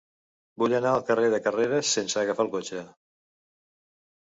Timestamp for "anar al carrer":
0.77-1.27